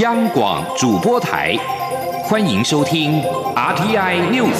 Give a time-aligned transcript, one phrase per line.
[0.00, 1.56] 央广主播台，
[2.22, 3.20] 欢迎收听
[3.56, 4.54] RTI News。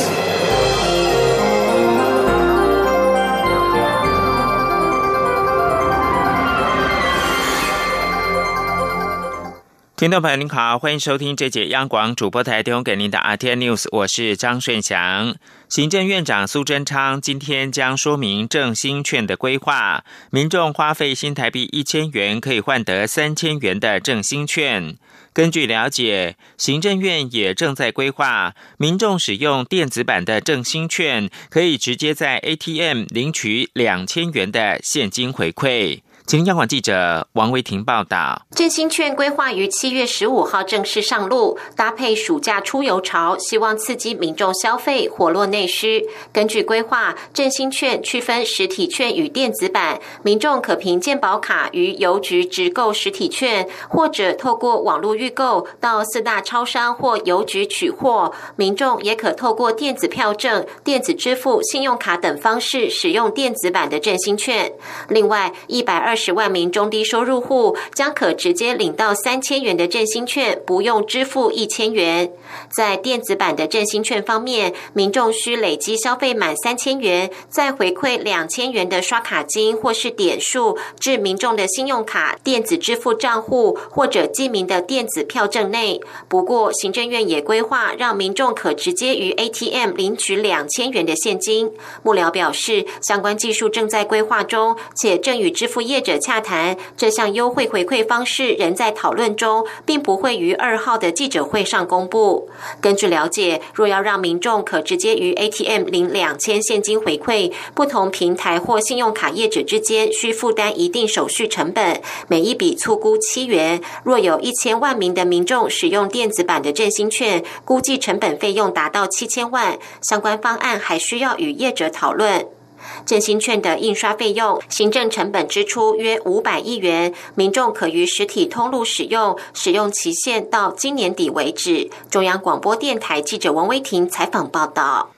[9.95, 15.37] 听众朋友您好，欢迎收听这节央广主播台提供给您的 RTI News，我是张顺祥。
[15.69, 24.97] 行政院长苏贞昌今天将说明正兴券的规划，民众花费新台币一千元可以换得三千元的正兴券。
[25.33, 36.01] 根据了解，行政院也正在规划，民众使用电子版的正兴券，可以直接在 ATM 领取两千元的现金回馈。
[36.29, 38.43] 请央广记者王维婷报道。
[38.55, 46.05] 振兴券规划于七月十五号正式上路，搭配暑假出游潮，希望刺激民众消费，活络内需。
[46.31, 58.35] 根据规划，振兴券区分实体券与电子版，民众可凭健保卡于邮局直购实体券，或者透过网络预购到四大超商或邮局取货。
[58.57, 64.71] 民众也可透过电子票证、电子支付、信用卡等方式使用电子版的振兴券。
[65.09, 66.18] 另外，一百二。
[66.19, 72.33] 十万名中低收入户将可直接领到三千元的振兴券，不用支付一千元。
[72.75, 86.01] 在电子版的振兴券方面，民众需累积消费满三千元，再回馈两千元的刷卡金或是点数至民众的信用卡、电子支付账户或者记名的电子票证内。
[86.27, 91.71] 不过，行政院也规划让民众可直接于 ATM 领取两千元的现金。
[92.03, 95.99] 幕僚表示，相关技术正在规划中，且正与支付业。
[95.99, 102.38] 者洽谈这项优惠回馈方式仍在讨论中，并不会于二号的记者会上公布。
[102.81, 113.81] 根据了解，若要让民众可直接于 ATM 领两千现金回馈，不同平台或信用卡业者之间需负担一定手续成本，每一笔粗估七元。
[114.05, 119.79] 若有一千万名的民众使用电子版的振兴券，估计成本费用达到七千万。
[120.03, 122.58] 相关方案还需要与业者讨论。
[123.05, 131.91] 振兴券的印刷费用、行政成本支出约五百亿元，民众可于实体通路使用，使用期限到今年底为止。
[132.11, 135.11] 中央广播电台记者王威婷采访报道。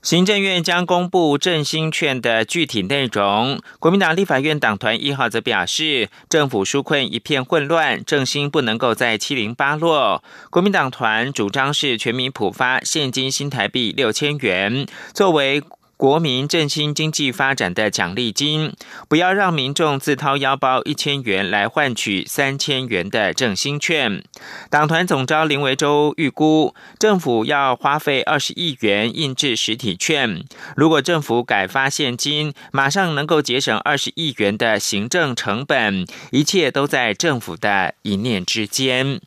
[0.00, 3.60] 行政院将公布振兴券的具体内容。
[3.80, 10.22] 国民党立法院党团一号则表示，政府纾困一片混乱，振兴不能够在七零八落。
[10.50, 15.62] 国民党团主张是全民普发现金新台币六千元，作为。
[15.98, 18.72] 国民振兴经济发展的奖励金，
[19.08, 24.22] 不要让民众自掏腰包一千元来换取三千元的振兴券。
[24.70, 30.44] 党团总召林维洲预估，政府要花费二十亿元印制实体券。
[30.76, 36.06] 如果政府改发现金，马上能够节省二十亿元的行政成本。
[36.30, 39.20] 一切都在政府的一念之间。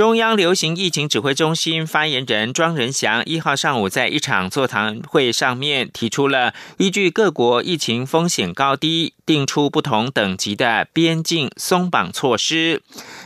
[0.00, 12.80] 中央流行疫情指挥中心发言人庄仁祥一号上午在一场座谈会上面提出了依据各国疫情风险高低，定出不同等级的边境松绑措施，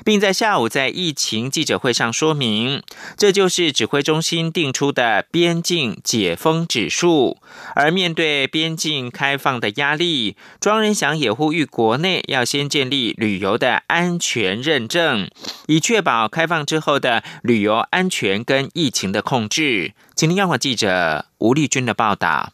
[0.05, 2.83] 并在下午在疫情记者会上说明，
[3.17, 7.39] 这就是指挥中心定出的边境解封指数。
[7.75, 15.31] 而面对边境开放的压力，庄仁祥也呼吁国内要先建立旅游的安全认证，
[15.67, 16.65] 以确保开放。
[16.65, 22.53] 之后的旅游安全跟疫情的控制，请听央广记者吴丽君的报道。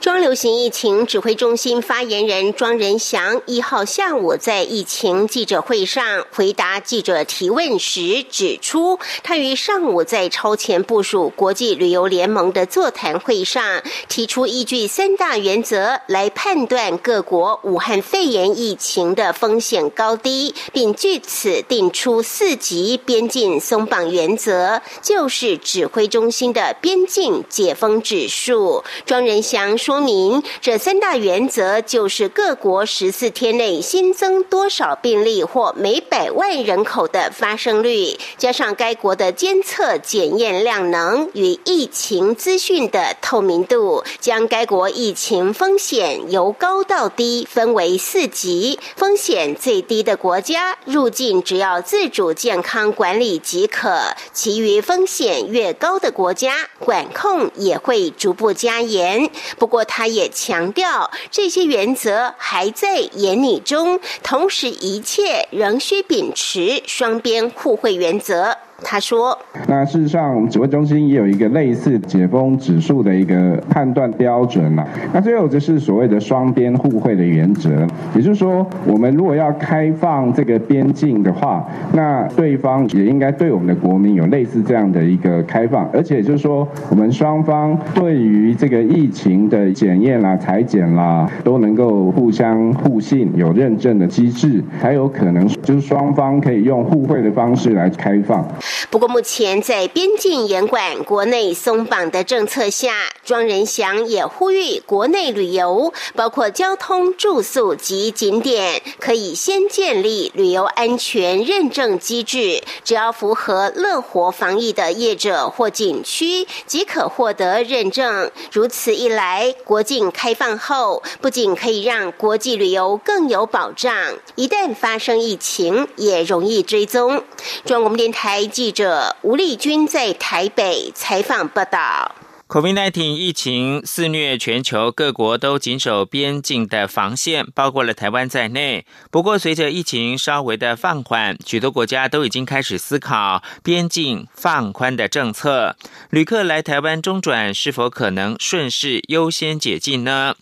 [0.00, 28.84] 中央流行疫情指挥中心发言人庄仁祥一号下午在疫情记者会上回答记者提问时指出，他于上午在超前部署国际旅游联盟的座谈会上提出，依据三大原则来判断各国武汉肺炎疫情的风险高低，并据此定出四级边境松绑原则，就是指挥中心的边境解封指数。
[29.04, 29.55] 庄仁祥。
[29.56, 48.78] 将说明这三大原则，就是各国十四天内新增多少病例或每百万人口的发生率，加上该国的监测检验量能与疫情资讯的透明度，将该国疫情风险由高到低分为四级。
[48.94, 59.30] 风险最低的国家入境只要自主健康管理即可，其余风险越高的国家管控也会逐步加严。
[59.58, 68.56] 不过，他也强调，这些原则还在研拟中，同时一切仍需秉持双边互惠原则。
[68.82, 69.36] 他说
[69.66, 74.86] ：“那事实上，指挥中心也有一个类似解封指数的一个判断标准呐。
[75.12, 77.70] 那最后就是所谓的双边互惠的原则，
[78.14, 98.46] 也就是说，我们如果要开放这个边境的话，那对方也应该对我们的国民有类似这样的一个开放，而且就是说，我们双方对于这个疫情的检验啦、裁剪啦，都能够互相互信，有认证的机制，才有可能就是双方可以用互惠的方式来开放。”
[98.90, 112.62] 不过，目前在边境严管、国内松绑的政策下，庄仁祥也呼吁国内旅游，包括交通、住宿及景点，可以先建立旅游安全认证机制。
[112.84, 118.30] 只要符合乐活防疫的业者或景区，即可获得认证。
[118.52, 123.94] 如此一来，国境开放后，不仅可以让国际旅游更有保障，
[124.34, 127.22] 一旦发生疫情，也容易追踪。
[127.64, 128.46] 中国电台。
[128.56, 132.14] 记者吴丽君在台北采访报道
[132.48, 138.86] ：COVID-19 疫情肆虐全球，各国都紧守边境的防线，包括了台湾在内。
[139.10, 145.76] 不过，随着疫情稍微的放缓，许多国家都已经开始思考边境放宽的政策。
[146.08, 150.34] 旅客来台湾中转，是否可能顺势优先解禁呢？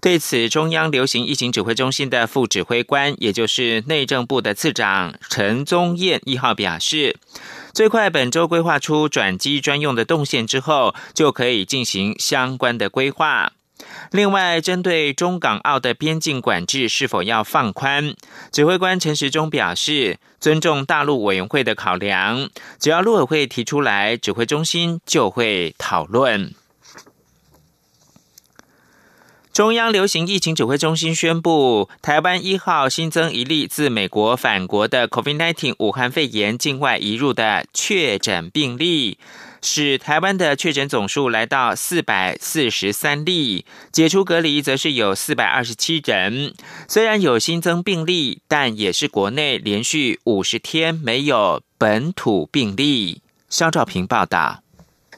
[0.00, 7.16] 对此，中央流行疫情指挥中心的副指挥官，也就是内政部的次长陈宗彦一号表示。
[7.72, 13.52] 最快本周规划出转机专用的动线之后，就可以进行相关的规划。
[14.10, 18.14] 另外，针对中港澳的边境管制是否要放宽，
[18.52, 26.52] 指挥官陈时中表示，尊重大陆委员会的考量，只要陆委会提出来，指挥中心就会讨论。
[29.52, 39.18] 中央流行疫情指挥中心宣布，台湾一号新增一例自美国返国的 COVID-19 武汉肺炎境外移入的确诊病例，
[39.60, 46.54] 使台湾的确诊总数来到四百四十三例，解除隔离则是有四百二十七人。
[46.86, 53.20] 虽然有新增病例，但也是国内连续五十天没有本土病例。
[53.48, 54.62] 肖兆平报道。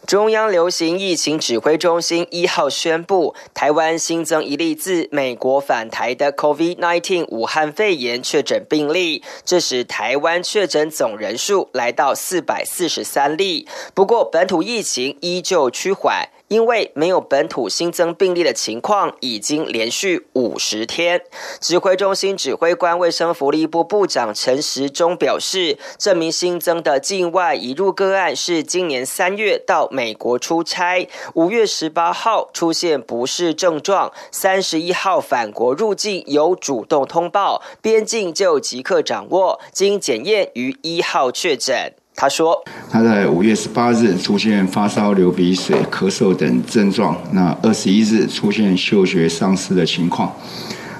[0.06, 13.68] 中央流行疫情指挥中心一号宣布，台湾新增一例自美国返台的 COVID-19 武汉肺炎确诊病例，这使台湾确诊总人数来到四百四十三例。
[13.94, 16.28] 不过，本土疫情依旧趋缓。
[16.52, 21.22] 因为没有本土新增病例的情况，已经连续五十天。
[21.58, 41.94] 指挥中心指挥官、卫生福利部部长陈时中表示，这名新增的境外移入个案是今年三月到美国出差，五月十八号出现不适症状，三十一号返国入境有主动通报，边境就即刻掌握，经检验于一号确诊。
[42.14, 42.56] 他说
[42.90, 47.16] ：“他在五月十八日出现发烧、流鼻水、咳嗽等症状。
[47.32, 50.32] 那二十一日出现嗅觉丧失的情况。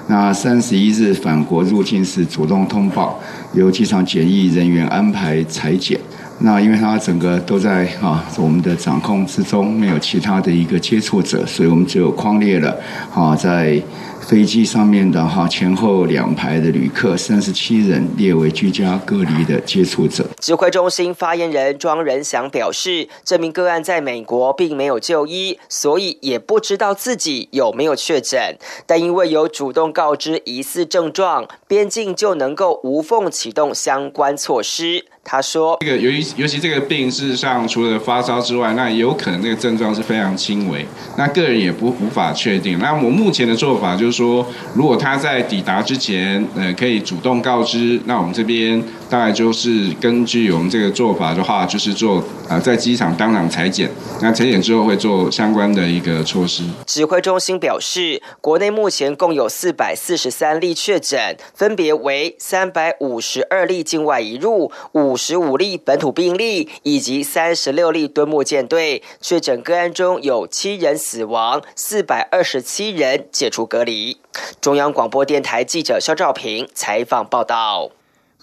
[0.07, 3.17] 那三十一日返国入境时主动通报，
[3.53, 5.97] 由机场检疫人员安排裁剪。
[6.39, 12.75] 那因为他整个都在啊我们的掌控之中，没有其他的一个接触者，所以我们只有框列了
[13.13, 13.81] 啊在。”
[14.23, 20.25] 飞机上面的哈前后两排的旅客三十七人列为居家隔离的接触者。
[20.39, 28.57] 指挥中心发言人庄仁祥表示，这名个案在美国并没有就医，所以也不知道自己有没有确诊。
[28.87, 35.05] 但因为有主动告知疑似症状，边境就能够无缝启动相关措施。
[35.23, 40.85] 他说：“这个由于尤其这个病，事实上除了发烧之外，那有可能这个症状是非常轻微，
[41.17, 42.77] 那个人也不无法确定。
[42.79, 53.87] 那我目前的做法就是说，如果他在抵达之前，呃，可以主动告知，那我们这边。”大概就是根据我们这个做法的话，就是做呃在机场当场裁剪，
[54.23, 56.63] 那裁剪之后会做相关的一个措施。
[56.87, 74.17] 指挥中心表示，国内目前共有四百四十三例确诊，分别为三百五十二例境外移入、五十五例本土病例以及三十六例敦睦舰队确诊个案中有七人死亡，四百二十七人解除隔离。
[74.59, 77.91] 中央广播电台记者肖兆平采访报道。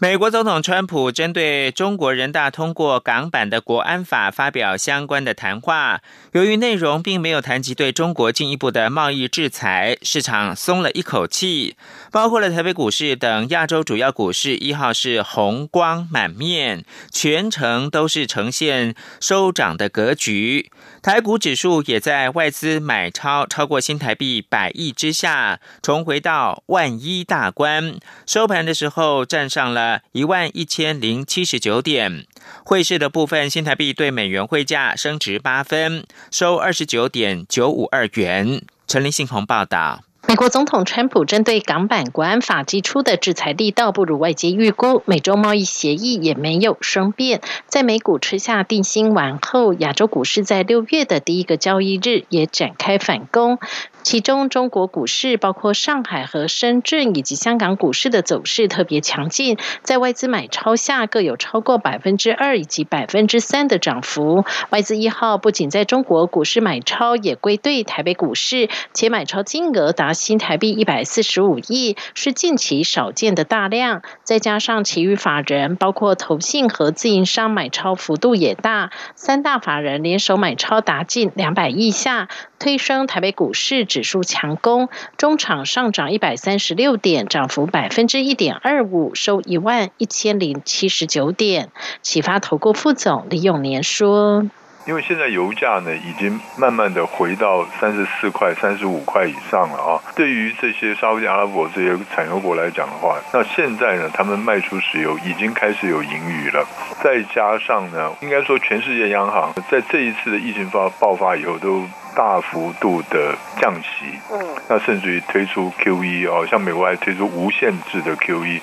[0.02, 6.00] 美国总统川普针对中国人大通过港版的国安法发表相关的谈话，
[6.32, 11.75] 由于内容并没有谈及对中国进一步的贸易制裁，市场松了一口气。
[12.12, 20.70] 包括了台北股市等亚洲主要股市，一号是红光满面，全程都是呈现收涨的格局。
[21.02, 27.99] 台股指数也在外资买超超过新台币百亿之下，重回到万一大关。
[28.25, 29.80] 收盘的时候站上了。
[29.80, 32.26] 了一万一千零七十九点。
[32.64, 38.62] 汇市的部分，新台币对美元汇价升值八分，收二十九点九五二元。
[38.87, 40.00] 陈林信宏报道。
[40.28, 47.40] 美国总统川普针对港版国安法寄出的制裁力道不如外界预估，美洲贸易协议也没有生变。
[47.66, 53.59] 在美股吃下定心丸后，亚洲股市在六月的第一个交易日也展开反攻。
[54.02, 64.45] 其中，中国股市包括上海和深圳以及香港股市的走势特别强劲，在外资买超下，各有超过百分之二以及百分之三的涨幅。
[64.71, 74.02] 外资一号不仅在中国股市买超，也归队台北股市，且买超金额达新台币一百四十五亿，是近期少见的大量。
[74.25, 82.28] 再加上其余法人，包括投信和自营商买超幅度也大，三大法人联手买超达近两百亿下，
[82.59, 83.87] 推升台北股市。
[83.90, 91.70] 指数强攻，中场上涨一百三十六点，涨幅百分之一点二五，收一万一千零七十九点。
[92.00, 94.47] 启发投顾副总李永年说。
[94.87, 100.00] 因为现在油价呢，已经慢慢的回到三十四块、三十五块以上了啊。
[100.16, 106.66] 对于这些沙特阿拉伯这些产油国来讲的话，那现在呢，他们卖出石油已经开始有盈余了。
[107.02, 111.87] 再加上呢，应该说全世界央行在这一次的疫情发爆发以后都。
[112.12, 118.60] 大幅度的降息，嗯，那甚至于推出 QE 哦，像美国还推出无限制的 QE，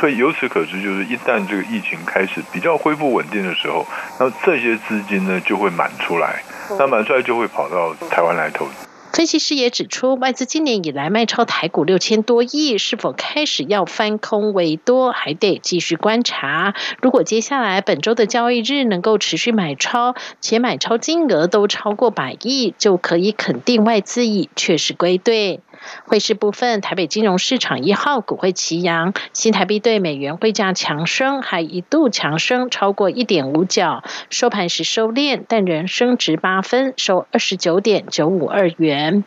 [0.00, 3.86] 所以由此可知，就是一旦这个疫情开始比较恢复稳定的时候，
[4.20, 6.42] 那这些资金呢就会满出来，
[6.78, 8.72] 那满出来就会跑到台湾来投资。
[9.10, 16.74] 分析师也指出，外资今年以来卖超台股六千多亿，是否开始要翻空为多，还得继续观察。
[17.00, 25.60] 如果接下来本周的交易日能够持续买超，且买超金额都超过百亿，就可以肯定外资已确实归队。
[26.04, 39.24] 汇市部分，台北金融市场一号股汇齐扬，新台币对美元汇价强升，还一度强升超过一点五角，收盘时收敛，但仍升值八分，收二十九点九五二元。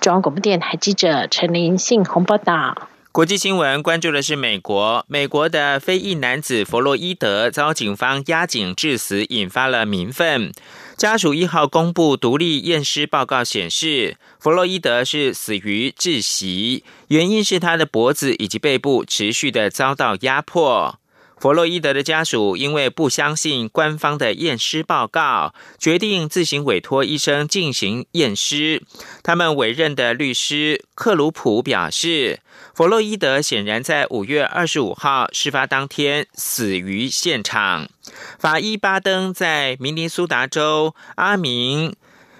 [0.00, 2.88] 中央广播电台记者陈林信鸿报道。
[3.10, 10.52] 国际新闻关注的是美国，美国的非裔男子弗洛伊德遭警方压颈致死，引发了民愤。
[10.98, 20.98] 家属一号公布独立验尸报告显示，弗洛伊德是死于窒息，原因是他的脖子以及背部持续的遭到压迫。
[21.38, 28.82] 弗洛伊德的家属因为不相信官方的验尸报告，决定自行委托医生进行验尸。
[29.22, 32.40] 他们委任的律师克鲁普表示，
[32.78, 37.88] 弗洛伊德显然在五月二十五号事发当天死于现场。
[38.38, 41.96] 法医巴登在明尼苏达州阿明。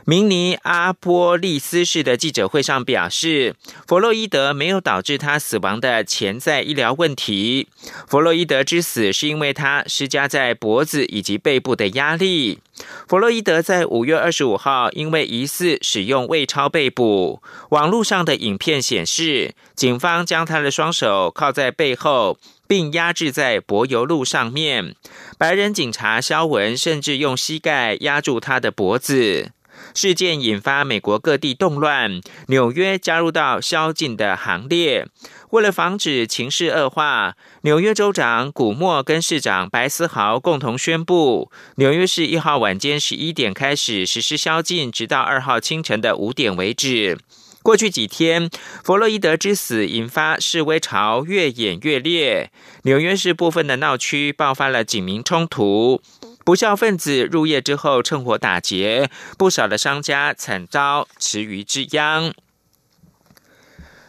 [0.08, 3.54] 明尼阿波利斯市的记者会上表示，
[3.86, 7.68] 弗洛伊德没有导致他死亡的潜在医疗问题。
[8.06, 12.60] 弗洛伊德之死是因为他施加在脖子以及背部的压力。
[13.06, 17.42] 弗洛伊德在五月二十五号因为疑似使用胃超被捕。
[17.68, 24.94] 网络上的影片显示，警方将他的双手靠在背后，并压制在柏油路上面。
[25.36, 29.50] 白人警察肖文甚至用膝盖压住他的脖子。
[29.94, 35.06] 事件引发美国各地动乱，纽约加入到宵禁的行列。
[35.50, 47.18] 为了防止情势恶化，纽约州长古默跟市长白思豪共同宣布，纽约市一号晚间十一点开始实施宵禁，直到二号清晨的五点为止。
[47.62, 48.48] 过去几天，
[48.84, 52.50] 弗洛伊德之死引发示威潮越演越烈，
[52.84, 56.00] 纽约市部分的闹区爆发了警民冲突。
[56.48, 62.32] 不孝分子入夜之后趁火打劫，不少的商家惨遭池鱼之殃。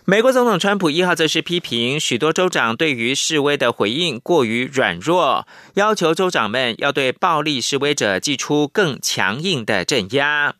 [0.05, 10.55] 美国总统川普一号则是批评许多州长对于示威的回应过于软弱，要求州长们要对暴力示威者寄出更强硬的镇压。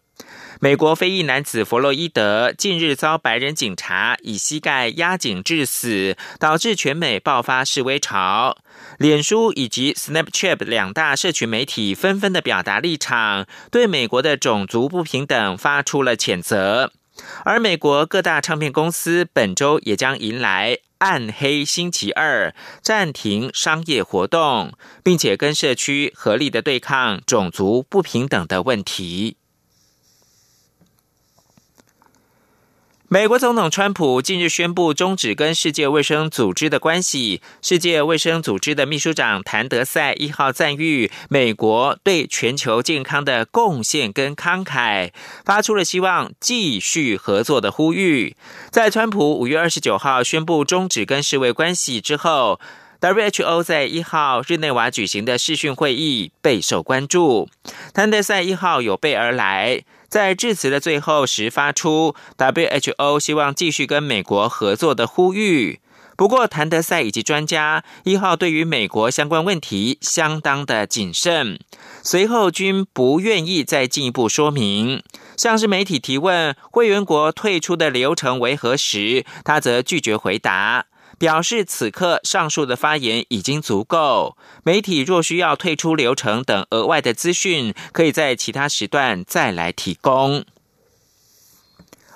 [0.60, 8.58] 美国非裔男子弗洛伊德近日遭白人警察以膝盖压颈致死，导致全美爆发示威潮。
[9.00, 16.92] 脸书以及 Snapchat 两大社群媒体纷纷的表达立场，对美国的种族不平等发出了谴责。
[17.46, 29.38] 而美国各大唱片公司本周也将迎来暗黑星期二，暂停商业活动，并且跟社区合力的对抗种族不平等的问题。
[33.12, 37.42] 美国总统川普近日宣布终止跟世界卫生组织的关系。
[37.60, 45.10] 世界卫生组织的秘书长谭德赛一号赞誉美国对全球健康的贡献跟慷慨，
[45.44, 48.36] 发出了希望继续合作的呼吁。
[48.70, 52.60] 在川普五月二十九号宣布终止跟世卫关系之后。
[53.02, 57.48] WHO 在一号日内瓦举行的视讯会议备受关注。
[57.94, 65.80] 谭德赛一号有备而来，在致辞的最后时发出 WHO 希望继续跟美国合作的呼吁。
[66.18, 71.58] 不过，谭德赛以及专家一号对于美国相关问题相当的谨慎，
[72.04, 75.02] 随后均不愿意再进一步说明。
[75.38, 80.88] 像是媒体提问会员国退出的流程为何时，他则拒绝回答。
[81.20, 84.36] 表示此刻上述的发言已经足够。
[84.64, 90.44] 媒体若需要退出流程等额外的资讯，可以在其他时段再来提供。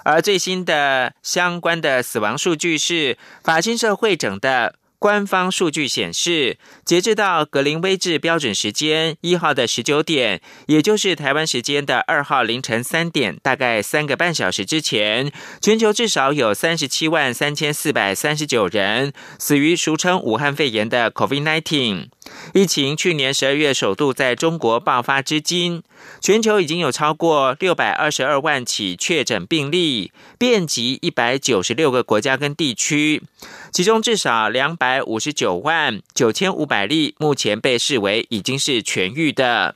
[0.06, 4.76] 而最新的相关的死亡数据是法新社会整的。
[5.04, 15.30] 官方数据显示，截至到格林威治标准时间一号的十九点，也就是台湾时间的二号凌晨三点，大概三个半小时之前，
[15.60, 22.08] 全球至少有三十七万三千四百三十九人死于俗称武汉肺炎的 COVID-19。
[22.54, 25.84] 疫情去年十二月首度在中国爆发至今，
[26.22, 33.24] 全球已经有超过六百二十二万起确诊病例，遍及一百九十六个国家跟地区，
[33.72, 39.76] 其中至少两百五十九万九千五百例目前被视为已经是痊愈的。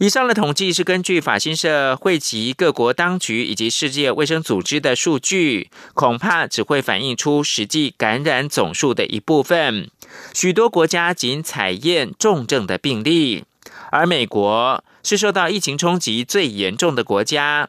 [0.00, 9.90] 以上的统计是根据法新社汇集各国当局以及世界卫生组织的数据，恐怕只会反映出实际感染总数的一部分。
[10.32, 13.42] 许多国家仅采验重症的病例，
[13.90, 17.68] 而美国是受到疫情冲击最严重的国家。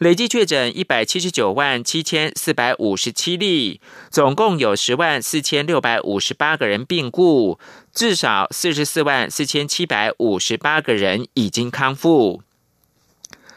[0.00, 3.80] 累计确诊一百七十九万七千四百五十七例，
[4.10, 7.58] 总共有十万四千六百五十八个人病故，
[7.98, 12.44] 至少四十四万四千七百五十八个人已经康复。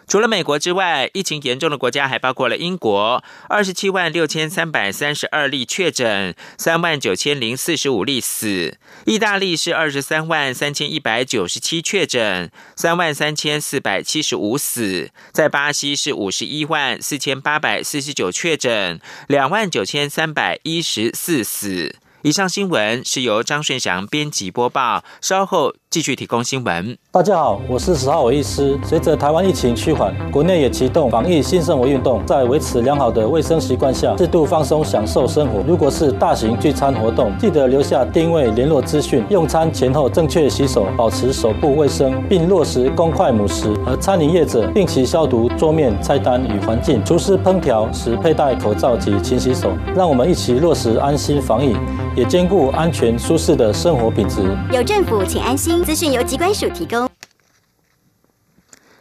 [0.08, 22.00] 除了美国之外，疫情严重的国家还包括了英国，二十七万六千三百三十二例确诊，三万九千零四十五例死；意大利是二十三万三千一百九十七确诊，三万三千四百七十五死；在巴西是五十一万四千八百四十九确诊，两万九千三百一十四死。
[22.24, 26.98] 以上新闻是由张顺祥编辑播报，稍后继续提供新闻。
[27.12, 28.80] 大家好，我是十号伟医师。
[28.82, 35.62] 随着台湾疫情趋缓，国内也启动防疫新生活运动，在维持良好的卫生习惯下，适度放松享受生活。
[35.68, 43.75] 如果是大型聚餐活动，记得留下定位联络资讯，用餐前后正确洗手，保持手部卫生，并落实公筷母食。
[43.86, 49.74] 而餐饮业者定期消毒桌面、菜单与环境，厨师烹调时佩戴口罩及勤洗手。
[49.94, 51.75] 让我们一起落实安心防疫。
[52.14, 54.42] 也兼顾安全舒适的生活品质。
[54.74, 55.80] 有政府，请安心。
[55.83, 57.09] 资讯由机关署提供。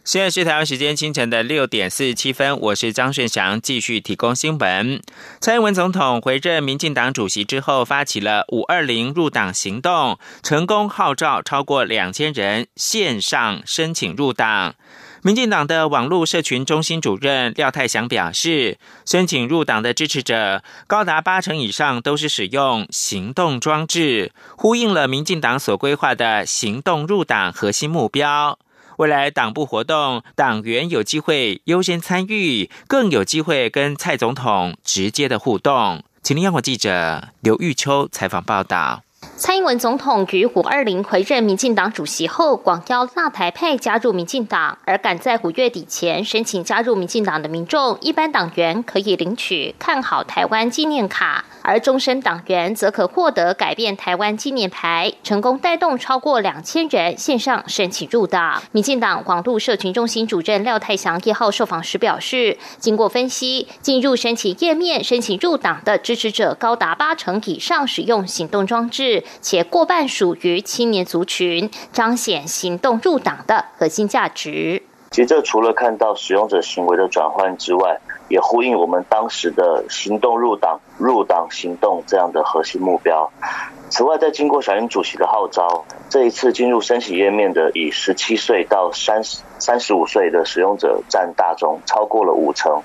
[0.02, 5.00] 现在是台湾时间清晨的六点四十七分，我是张顺祥，继续提供新闻。
[5.40, 14.74] 蔡英文总统回任民进党主席之后，发起了五二零入党行动，成功号召超过两千人线上申请入党。
[15.22, 28.59] 民进党的网络社群中心主任廖泰祥表示，申请入党的支持者高达八成以上都是使用行动装置，呼应了民进党所规划的行动入党核心目标。
[28.96, 36.02] 未来党部活动，党员有机会优先参与，更有机会跟蔡总统直接的互动。
[36.22, 39.02] 请听央广记者刘玉秋采访报道。
[39.37, 58.61] 蔡英文总统于五二零回任民进党主席后，广邀纳台派加入民进党，而赶在五月底前申请加入民进党的民众，一般党员可以领取看好台湾纪念卡，而终身党员则可获得改变台湾纪念牌，成功带动超过两千人线上申请入党。
[58.72, 69.22] 民进党广度社群中心主任廖泰祥一号受访时表示，经过分析，进入申请页面申请入党的支持者高达八成以上使用行动装置。
[69.40, 74.83] 且过半属于青年族群，彰显行动入党的核心价值。
[75.12, 83.30] 其实这除了看到使用者行为的转换之外，也呼应我们当时的行动入党、入党行动这样的核心目标。
[83.90, 92.82] 此外，在经过小英主席的号召，这一次进入申请页面的以十七岁到三十三十五岁的使用者占大中，超过了五成。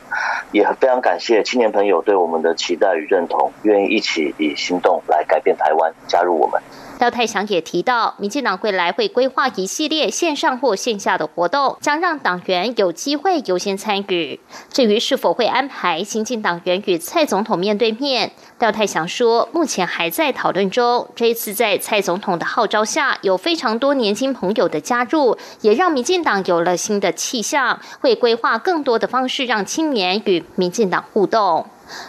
[0.51, 6.60] 也非常感谢青年朋友对我们的期待与认同，愿意一起以行动来改变台湾，加入我们。
[6.99, 14.39] 廖泰祥也提到，民进党未来会规划一系列线上或线下的活动，将让党员有机会优先参与。
[14.71, 21.08] 至于是否会安排新进党员与蔡总统面对面，廖泰祥说，目前还在讨论中。
[21.15, 31.67] 这一次在蔡总统的号召下，有非常多年轻朋友的加入，也让民进党有了新的气象，会规划更多的方式让青年与民进党互动。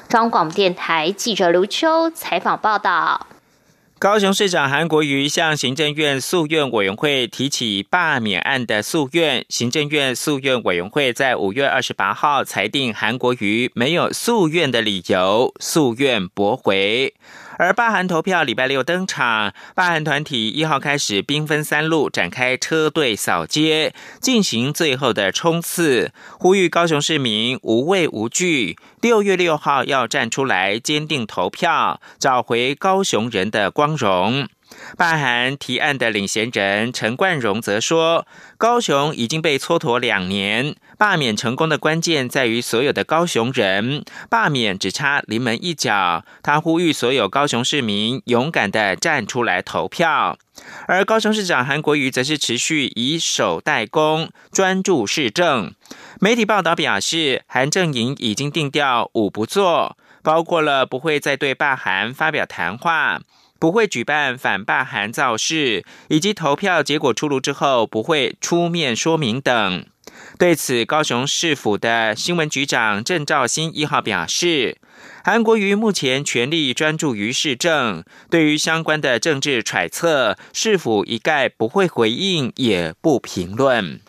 [0.08, 3.26] 中广电台记者刘秋采访报道。
[3.98, 17.14] 高雄市长韩国瑜向行政院诉愿委员会提起罢免案的诉愿，行政院诉愿委员会在五月二十八号裁定韩国瑜没有诉愿的理由，诉愿驳回。
[17.58, 34.48] 而罢韩投票礼拜六登场，罢韩团体一号开始兵分三路展开车队扫街，进行最后的冲刺，呼吁高雄市民无畏无惧，六月六号要站出来坚定投票，找回高雄人的光荣。
[34.98, 38.26] 罢韩提案的领衔人陈冠荣则说
[38.58, 50.38] ：“高雄已经被蹉跎两年，罢免成功的关键在于所有的高雄人，罢免只差临门一脚。”他呼吁所有高雄市民勇敢的站出来投票。
[50.86, 55.74] 而高雄市长韩国瑜则是持续以守代攻，专注市政。
[56.18, 63.20] 媒体报道表示，韩正营已经定调五不做，包括了不会再对罢韩发表谈话。
[63.58, 69.86] 不会举办反罢韩造势，以及投票结果出炉之后不会出面说明等。
[70.38, 74.76] 对此，高雄市府的新闻局长郑兆新一号表示，
[75.24, 84.00] 韩国瑜目前全力专注于市政，对于相关的政治揣测，市府一概不会回应，也不评论。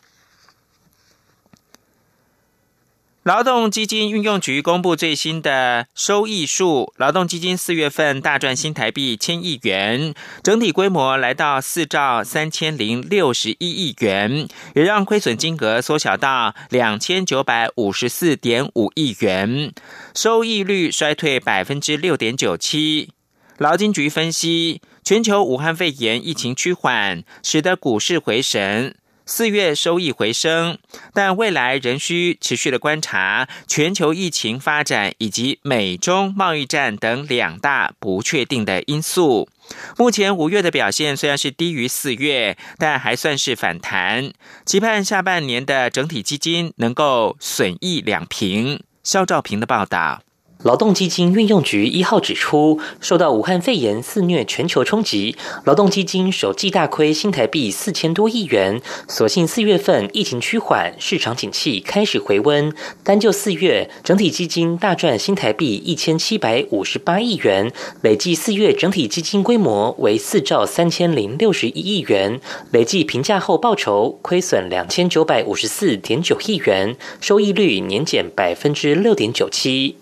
[3.28, 19.74] 劳动基金运用局公布最新的收益数，劳动基金四月份大赚新台币千亿元，整体规模来到四兆三千零六十一亿元，也让亏损金额缩小到两千九百五十四点五亿元，
[20.16, 23.10] 收益率衰退百分之六点九七。
[23.58, 28.96] 劳金局分析，全球武汉肺炎疫情趋缓，使得股市回神。
[29.30, 30.80] 四月收益回升，
[31.14, 39.50] 但未来仍需持续的观察全球疫情发展以及美中贸易战等两大不确定的因素。
[39.98, 44.32] 目前五月的表现虽然是低于四月，但还算是反弹。
[44.66, 48.82] 期盼下半年的整体基金能够损益两平。
[49.04, 50.22] 肖兆平的报道。
[50.64, 58.82] 劳动基金运用局一号指出，受到武汉肺炎肆虐全球冲击，劳动基金首季大亏新台币四千多亿元。
[59.08, 62.74] 所幸四月份疫情趋缓，市场景气开始回温。
[63.04, 72.42] 单就四月，整体基金大赚新台币一千七百五十八亿元，累计四月整体基金规模为四兆三千零六十一亿元，
[72.72, 79.96] 累计评价后报酬亏损两千九百五十四点九亿元，收益率年减百分之六点九七。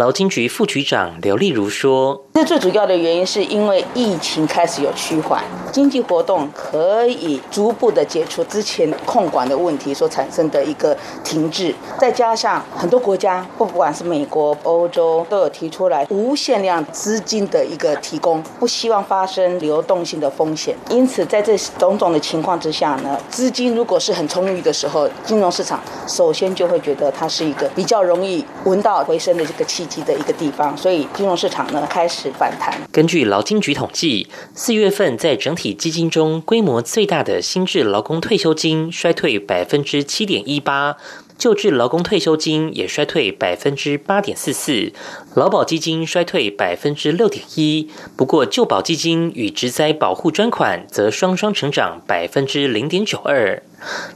[0.00, 20.74] 劳金局副局长刘丽如说：“这最主要的原因是因为疫情开始有趋缓，经济活动可以逐步的解除之前控管的问题所产生的一个停滞，再加上很多国家，不管是美国、欧洲，都有提出来无限量资金的一个提供，不希望发生流动性的风险。
[20.88, 32.74] 因此，在这种种的情况之下呢，资金如果是很充裕的时候，金融市场首先就会觉得它是一个比较容易闻到回升的这个契。”的一个地方，所以金融市场呢开始反弹。
[32.90, 40.96] 根据劳金局统计，四月份在整体基金中规模最大的新制劳工退休金衰退百分之七点一八。
[41.36, 44.92] 旧制劳工退休金也衰退百分之八点四四，
[45.34, 47.88] 劳保基金衰退百分之六点一。
[48.14, 53.62] 不过，旧保基金与职灾保护专款则双双成长百分之零点九二。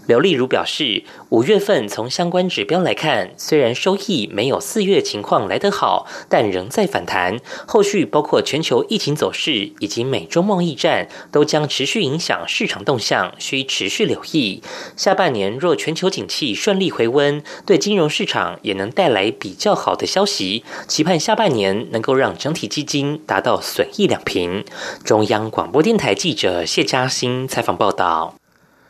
[0.06, 7.38] 刘丽如表示，五月份从相关指标来看，虽然收益没有四月情况来得好，但仍在反弹。
[7.66, 14.62] 后续包括全球疫情走势以及美中贸易战，都将持续影响市场动向，需持续留意。
[14.94, 17.14] 下半年若全球景气顺利回。
[17.14, 24.64] 温对金融市场也能带来比较好的消息，期盼下半年能够让整体基金达到损益两平。
[25.04, 28.34] 中央广播电台记者谢嘉欣采访报道。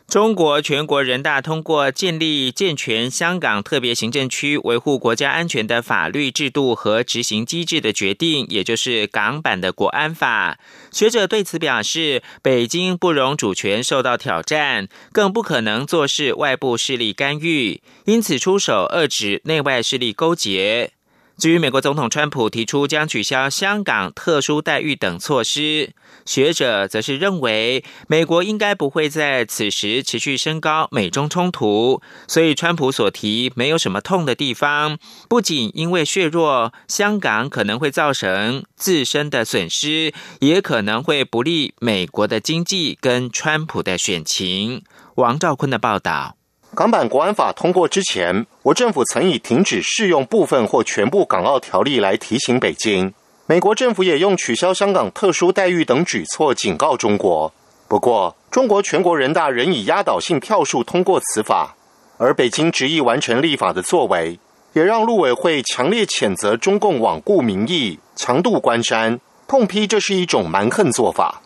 [0.07, 10.57] 中国全国人大通过建立健全香港特别行政区维护国家安全的法律制度和执行机制的决定，也就是港版的国安法。
[10.91, 20.91] 学者对此表示，北京不容主权受到挑战，更不可能做事外部势力干预，因此出手遏制内外势力勾结。
[21.37, 25.91] 至于美国总统川普提出将取消香港特殊待遇等措施，
[26.25, 34.97] 学者则是认为美国应该不会在此时持续升高美中冲突，所以川普所提没有什么痛的地方。
[35.27, 44.83] 不仅因为削弱香港可能会造成自身的损失，也可能会不利美国的经济跟川普的选情。
[45.15, 46.34] 王兆坤的报道。
[46.75, 53.13] 港版国安法通过之前，我政府曾以停止适用部分或全部港澳条例来提醒北京。
[53.45, 57.53] 美国政府也用取消香港特殊待遇等举措警告中国。
[57.87, 61.77] 不过，中国全国人大仍以压倒性票数通过此法，
[62.17, 64.37] 而北京执意完成立法的作为，
[64.73, 71.41] 也让陆委会强烈谴责中共罔顾民意、强渡关山，痛批这是一种蛮横做法。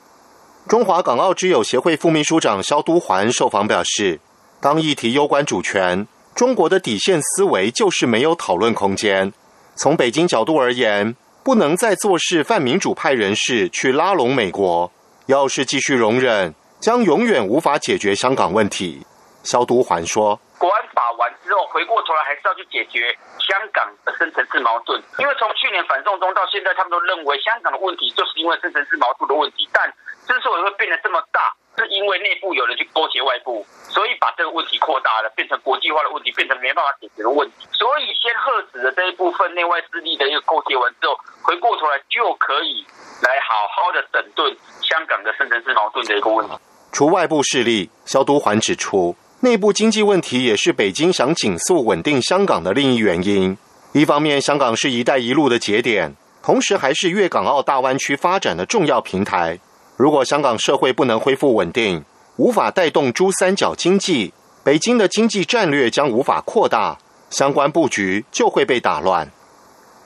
[0.67, 4.19] 中华港澳之友协会副秘书长肖都环受访表示，
[4.61, 9.31] 当议题攸关主权，中国的底线思维就是没有讨论空间。
[9.75, 14.91] 从北京角度而言，不能再做事泛民主派人士去拉拢美国，
[15.27, 19.05] 要是继续容忍，将永远无法解决香港问题。
[19.43, 20.37] 肖都环说。
[20.57, 25.01] 国安法完之后，回过头来还是要去解决香港的深层次矛盾。
[25.19, 29.63] 因为从去年反送中到现在，他们都认为香港的问题就是因为深层次矛盾的问题。
[29.71, 29.87] 但
[30.27, 37.67] 之所以会变得这么大，是因为内部有人去勾结外部，所以把这个问题扩大了，变成国际化的问题，变成没办法解决的问题。
[37.71, 42.85] 所以先喝止了这一部分内外势力的一个勾结完之后，回过头来就可以
[43.21, 46.53] 来好好的整顿香港的深层次矛盾的一个问题。
[46.91, 49.15] 除外部势力，肖都环指出。
[49.41, 53.57] 内部经济问题也是北京想紧速稳定香港的另一原因。
[53.93, 59.59] 一方面，香港是一带一路的节点，同时还是粤港澳大湾区发展的重要平台。
[59.99, 62.05] 如果香港社会不能恢复稳定，
[62.37, 64.33] 无法带动珠三角经济，
[64.63, 66.97] 北京的经济战略将无法扩大，
[67.29, 69.29] 相关布局就会被打乱。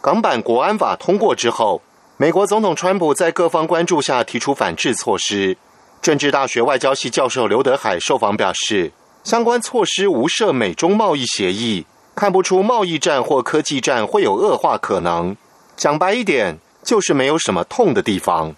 [0.02, 1.80] 港版国安法通过之后，
[2.18, 5.56] 美国总统川普在各方关注下提出反制措施。
[6.02, 8.92] 政治大学外交系教授刘德海受访表示。
[9.24, 15.38] 相关措施无涉美中贸易协议，看不出贸易战或科技战会有恶化可能。
[15.78, 18.56] 讲白一点，就是没有什么痛的地方。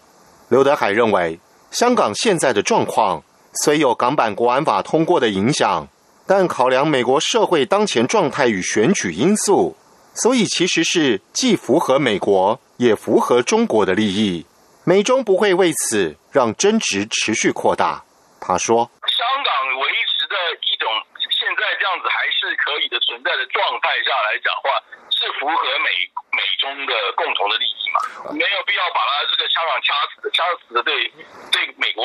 [0.49, 1.39] 刘德海认为，
[1.71, 3.23] 香港现在的状况
[3.63, 5.87] 虽有港版国安法通过的影响，
[6.27, 9.75] 但考量美国社会当前状态与选举因素，
[10.13, 14.45] 所以其实是既符合美国也符合中国的利益。
[14.83, 18.03] 美中不会为此让争执持续扩大。
[18.39, 18.85] 他说。
[18.85, 19.49] 香港
[19.81, 20.85] 维持的一种
[21.33, 24.77] 现在这样子还是可以的存在的状态下来讲话，
[25.09, 25.89] 是符合美
[26.35, 27.97] 美中的共同的利益嘛？
[28.35, 31.07] 没有必要把它这个香港掐死，掐死的对
[31.51, 32.03] 对美国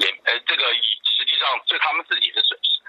[0.00, 0.62] 也呃这个
[1.04, 2.80] 实际上对他们自己的损失。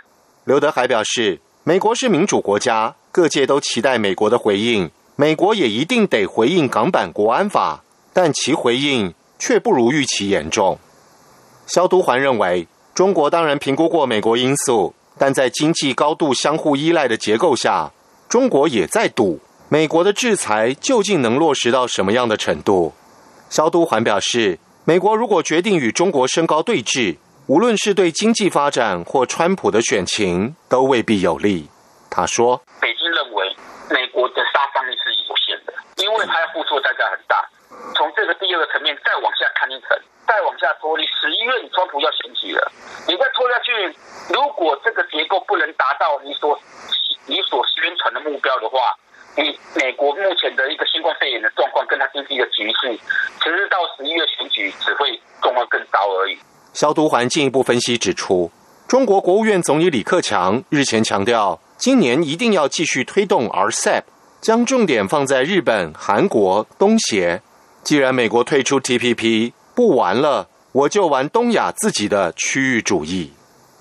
[0.46, 10.80] 刘德海表示，美国是民主国家，各界都期待美国的回应，美国也一定得回应港版国安法，但其回应却不如预期严重。
[11.68, 14.96] 肖都环认为，中国当然评估过美国因素。
[15.22, 17.92] 但在经济高度相互依赖的结构下，
[18.30, 22.92] 中国也在赌美国的制裁究竟能落实到什么样的程度。
[23.52, 31.70] 肖都环表示，美国如果决定与中国升高对峙，无论是对经济发展或川普的选情，都未必有利。
[32.10, 33.46] 他说：“北京认为
[33.92, 37.38] 美国的杀伤力是有限的，因为它要付出代价很大。
[37.94, 39.90] 从这个第二个层面再往下看一层。”
[40.30, 42.72] 再往下拖，你十一月你川普要选举了，
[43.08, 43.74] 你再拖下去，
[44.30, 46.54] 如果这个结构不能达到你所
[47.26, 48.94] 你所宣传的目标的话，
[49.42, 52.92] 你美国目前的一个新冠肺炎的状况跟它经济的局势，
[53.42, 56.38] 其实到十一月选举只会状况更糟而已。
[56.74, 58.52] 消毒环进一步分析指出，
[58.88, 64.04] 中国国务院总理李克强日前强调，今年一定要继续推动 RCEP，
[64.42, 67.42] 将重点放在日本、韩国、东协。
[67.82, 69.54] 既然美国退出 TPP。
[69.76, 73.32] 不玩了，我就玩东亚自己的区域主义。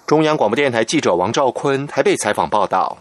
[0.07, 2.99] 中央广播电台记者王兆坤台北采访报道。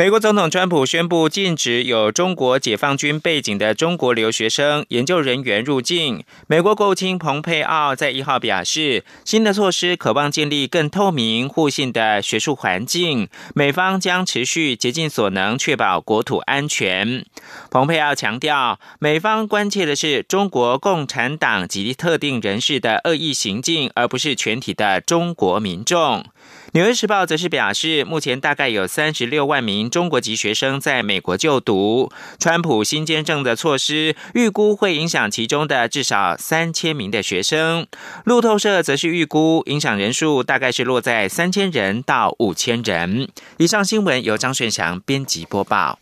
[0.00, 6.24] 美国总统川普宣布禁止有中国解放军背景的中国留学生、研究人员入境。
[6.46, 13.28] 美国国务卿蓬佩奥在一号表示，新的措施渴望建立更透明、互信的学术环境。
[13.54, 17.26] 美方将持续竭尽所能确保国土安全。
[17.70, 26.22] 蓬佩奥强调，美方关切的是中国共产党及特定人士的恶意行径，而不是全体的中国民众。
[26.72, 32.12] 《纽约时报》则是表示，目前大概有三十六万名中国籍学生在美国就读。
[32.38, 37.88] 川普新签证的措施预估会影响其中的至少三千名的学生。
[38.24, 43.28] 路透社则是预估影响人数大概是落在三千人到五千人。
[43.56, 45.98] 以上新闻由张顺祥编辑播报。